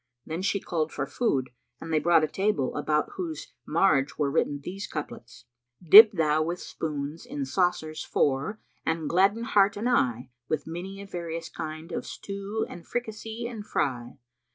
Then 0.25 0.41
she 0.41 0.59
called 0.59 0.91
for 0.91 1.05
food 1.05 1.51
and 1.79 1.93
they 1.93 1.99
brought 1.99 2.23
a 2.23 2.27
table, 2.27 2.75
about 2.75 3.11
whose 3.17 3.53
marge 3.67 4.17
were 4.17 4.31
written 4.31 4.59
these 4.61 4.87
couplets,[FN#328] 4.87 5.89
"Dip 5.91 6.11
thou 6.13 6.41
with 6.41 6.59
spoons 6.59 7.23
in 7.23 7.45
saucers 7.45 8.03
four 8.03 8.59
and 8.83 9.07
gladden 9.07 9.43
heart 9.43 9.77
and 9.77 9.87
eye 9.87 10.31
* 10.39 10.49
With 10.49 10.65
many 10.65 11.03
a 11.03 11.05
various 11.05 11.49
kind 11.49 11.91
of 11.91 12.07
stew 12.07 12.65
and 12.67 12.87
fricassee 12.87 13.45
and 13.45 13.63
fry. 13.63 14.17